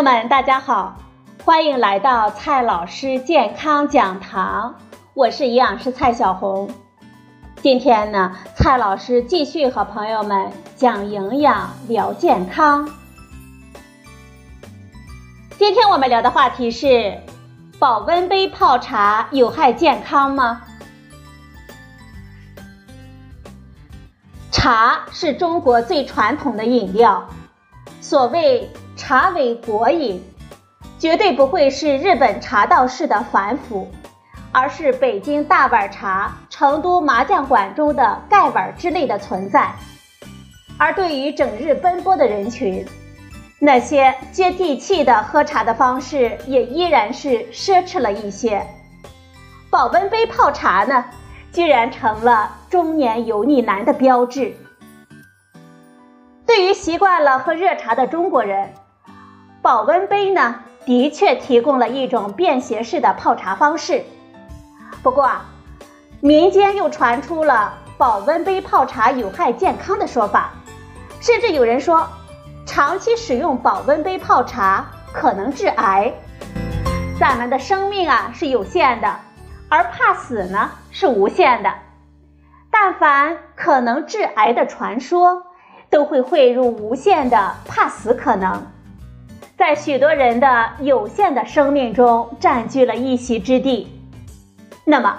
[0.00, 0.96] 友们，大家好，
[1.44, 4.76] 欢迎来到蔡老师健康讲堂，
[5.12, 6.70] 我是营养师蔡小红。
[7.56, 12.88] 今天呢，蔡老师继续和朋友们讲营养、聊健康。
[15.58, 17.20] 今天我们聊的话题是：
[17.78, 20.62] 保温杯泡茶有害健康吗？
[24.50, 27.22] 茶是中国最传统的饮料，
[28.00, 28.66] 所谓
[29.10, 30.22] 茶为国饮，
[30.96, 33.90] 绝对不会是日本茶道式的反腐。
[34.52, 39.68] 而是北京大碗茶、成都麻将馆中的盖碗之类的存在。
[40.78, 42.86] 而对于整日奔波的人群，
[43.58, 48.64] 那些接地气的喝茶的方式也依然是奢侈了一些。
[49.70, 51.04] 保温杯泡茶呢，
[51.50, 54.54] 居然成了中年油腻男的标志。
[56.46, 58.72] 对于习惯了喝热茶的中国人，
[59.62, 64.02] 保温杯呢，的确提供了一种便携式的泡茶方式。
[65.02, 65.44] 不过啊，
[66.20, 70.52] 民间又传出了保温杯泡茶有害健康的说法，
[71.20, 72.08] 甚至有人说，
[72.64, 76.10] 长期使用保温杯泡茶可能致癌。
[77.18, 79.14] 咱们的生命啊是有限的，
[79.68, 81.70] 而怕死呢是无限的。
[82.70, 85.42] 但凡可能致癌的传说，
[85.90, 88.66] 都会汇入无限的怕死可能，
[89.60, 93.92] 在许多人的有限的生命中占据了一席之地。
[94.86, 95.14] 那么，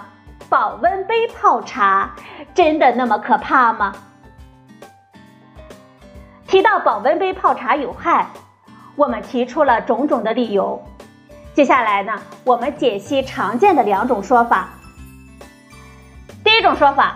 [0.50, 2.16] 保温杯泡茶
[2.56, 3.94] 真的那么可怕吗？
[6.48, 8.32] 提到保温杯泡茶有害，
[8.96, 10.84] 我们提出了种种的理由。
[11.54, 14.70] 接下来呢，我们解析常见的两种说法。
[16.44, 17.16] 第一种说法，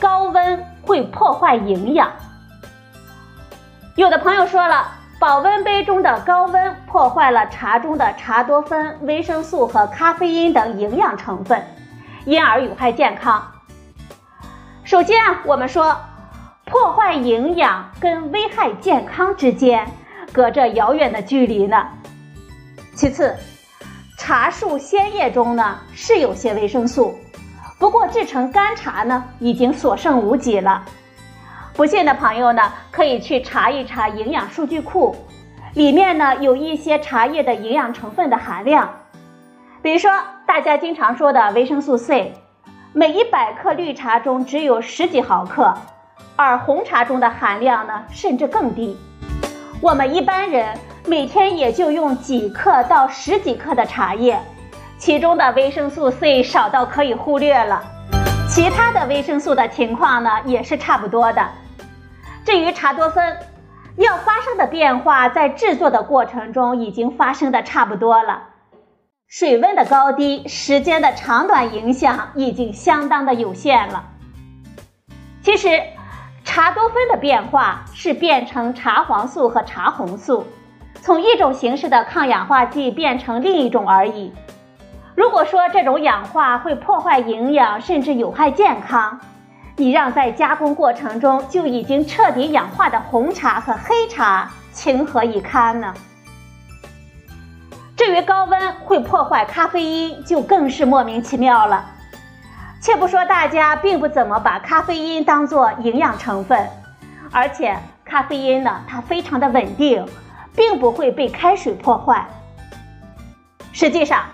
[0.00, 2.10] 高温会破坏营养。
[3.94, 5.03] 有的朋友说了。
[5.24, 11.64] 保温杯中的高温破坏了茶中的茶多酚、维生素和咖啡因等营养成分，
[12.26, 13.42] 因而有害健康。
[14.84, 15.96] 首先啊，我们说
[16.66, 19.90] 破坏营养跟危害健康之间
[20.30, 21.88] 隔着遥远的距离呢。
[22.94, 23.34] 其次，
[24.18, 27.18] 茶树鲜叶中呢是有些维生素，
[27.78, 30.84] 不过制成干茶呢已经所剩无几了。
[31.76, 32.62] 不信的朋友呢，
[32.92, 35.16] 可以去查一查营养数据库，
[35.74, 38.88] 里面呢有一些茶叶的营养成分的含量。
[39.82, 40.12] 比如说，
[40.46, 42.32] 大家经常说的维生素 C，
[42.92, 45.74] 每一百克绿茶中只有十几毫克，
[46.36, 48.96] 而红茶中的含量呢甚至更低。
[49.80, 54.40] 我们一般人每天也就用几克到十几克的茶叶，
[54.96, 57.82] 其中的维生素 C 少到可以忽略了，
[58.48, 61.44] 其他的维生素的情况呢也是差不多的。
[62.44, 63.38] 至于茶多酚，
[63.96, 68.42] 要发生的变化在制作的过程中已经发生的差不多了，
[69.26, 74.10] 水温的高低、时间的长短影响已经相当的有限了。
[75.42, 75.82] 其实，
[76.44, 80.46] 茶多酚的变化是变成茶黄素和茶红素，
[81.00, 84.32] 从一种形式的抗氧化剂变成另一种而已。
[85.14, 89.20] 如果说这种氧化会破坏营养，甚至有害健康。
[89.76, 95.92] 你让在加工过程中就已经彻底氧化的红茶和黑茶情何以堪呢？
[97.96, 101.84] 至于高温会破坏咖啡因，就更是莫名其妙了。
[102.80, 106.68] 且不说大家并不怎么把咖啡因当做营养成分，
[107.32, 110.06] 而且咖啡因呢，它非常的稳定，
[110.54, 112.26] 并不会被开水破坏。
[113.72, 114.24] 实际上，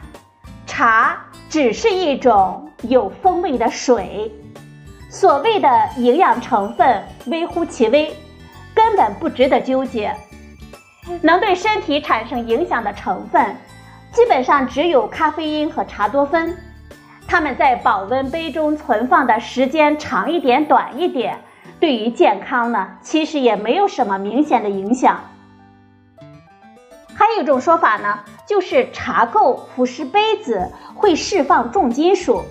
[0.67, 1.17] 茶
[1.49, 4.35] 只是一种有风味的水。
[5.11, 8.17] 所谓的营养成分微乎其微，
[8.73, 10.15] 根本不值得纠结。
[11.21, 13.57] 能对身体产生影响的成分，
[14.13, 16.57] 基本上只有咖啡因和茶多酚。
[17.27, 21.41] 它们在保温杯中存放的时间长一点、短一点，
[21.81, 25.21] 对于健康呢，其实也没有什么明显的影响。
[27.13, 32.45] 还有一种说法呢，就是茶垢腐蚀杯子会释放重金属。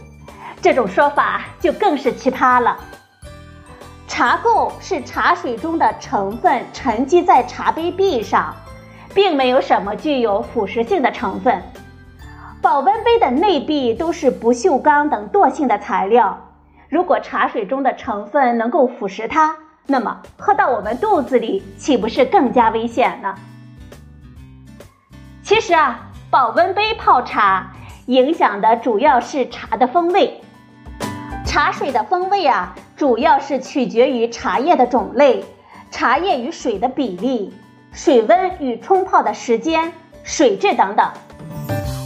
[0.62, 2.78] 这种说法就更是奇葩了。
[4.08, 8.54] 茶垢是茶水中的成分沉积在茶杯壁上，
[9.14, 11.64] 并没有什么具有腐蚀性的成分。
[12.62, 16.38] 保温杯的内壁都是不锈钢等惰性的材料，
[16.90, 19.56] 如果茶水中的成分能够腐蚀它，
[19.88, 23.34] 那么喝到我们肚子里岂不是更加危险呢？
[25.42, 27.72] 其实啊，保温杯泡茶
[28.08, 30.42] 影响的主要是茶的风味。
[31.50, 35.44] 茶水的风味啊，主要是取决于茶叶的种类、
[35.90, 37.52] 茶叶与水的比例、
[37.92, 39.92] 水温与冲泡的时间、
[40.24, 41.10] 水质等等。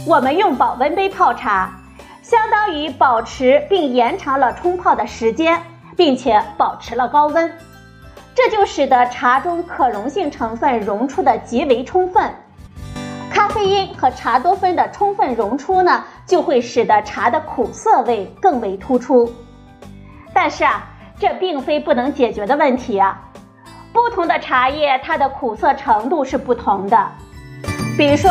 [0.06, 1.78] 我们用保温杯泡茶，
[2.22, 5.60] 相当于保持并延长了冲泡的时间，
[5.94, 7.52] 并且保持了高温，
[8.34, 12.34] 这就使得茶中可溶性成分溶出的极为充分。
[13.30, 19.30] 咖啡因和茶多酚的充分溶出呢，就会使得茶的苦涩味更为突出。
[20.32, 20.86] 但是啊，
[21.18, 23.20] 这并非不能解决的问题啊。
[23.92, 27.08] 不同的茶叶，它的苦涩程度是不同的。
[27.96, 28.30] 比如说，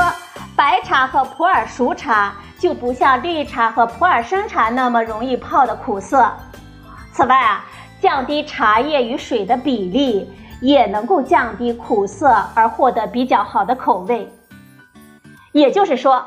[0.56, 6.30] 白茶和普洱熟茶就不像绿茶和普洱生茶那么容易泡的苦涩。
[7.14, 7.64] 此外啊，
[8.02, 10.30] 降低茶叶与水的比例，
[10.62, 14.30] 也能够降低苦涩而获得比较好的口味。
[15.54, 16.26] 也就是说，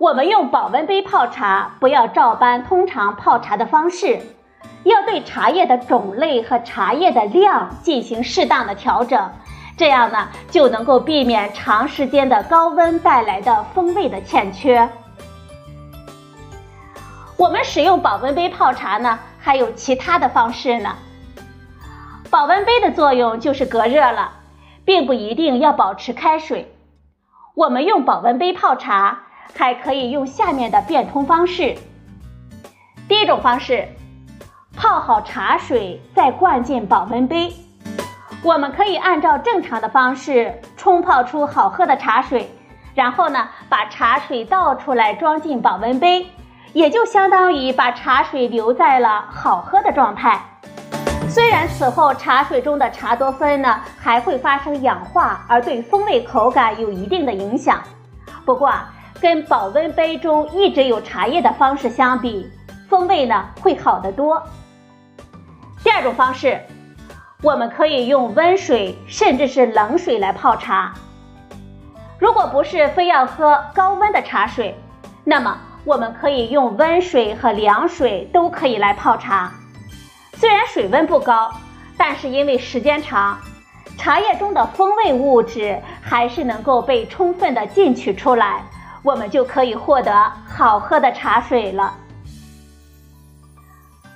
[0.00, 4.18] 我们用保温杯泡茶，不要照搬通常泡茶的方式，
[4.84, 9.30] 要对茶叶的种类和茶叶的量进行适当的调整，
[9.76, 14.88] 这样呢就能够避免长时间的高温带来的风味的欠缺。
[17.36, 20.94] 我们使用保温杯泡茶呢，还有其他的方式呢。
[22.30, 24.32] 保温杯的作用就是隔热了，
[24.82, 26.74] 并不一定要保持开水。
[27.54, 29.24] 我们用保温杯泡茶，
[29.56, 31.76] 还可以用下面的变通方式。
[33.08, 33.88] 第一种方式，
[34.76, 37.52] 泡好茶水再灌进保温杯。
[38.42, 42.50] 我们可以按照正常的方式冲泡出好喝的茶水，
[42.94, 46.26] 然后呢，把茶水倒出来装进保温杯，
[46.72, 50.40] 也就相当于把茶水留在了好喝的状态。
[51.28, 57.80] 虽然此后茶水中的茶多酚呢还会发生氧化，而对风味口感有一定的影响，
[58.44, 62.50] 不过啊跟保温杯中一直有茶叶的方式相比，
[62.88, 64.42] 风味呢会好得多。
[65.84, 66.58] 第二种方式，
[67.42, 70.94] 我们可以用温水甚至是冷水来泡茶。
[72.18, 74.74] 如果不是非要喝高温的茶水，
[75.24, 79.52] 那么我们可以用温水和凉水都可以来泡茶。
[80.34, 81.50] 虽然水温不高，
[81.98, 83.38] 但是因为时间长，
[83.98, 88.62] 茶叶中的风味物质还是能够被充分的进取出来，
[89.02, 91.94] 我们就可以获得好喝的茶水了。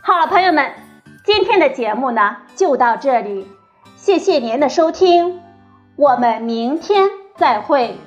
[0.01, 0.73] 好了，朋友们，
[1.25, 3.49] 今天的节目呢就到这里，
[3.97, 5.41] 谢谢您的收听，
[5.97, 7.99] 我们明天再会。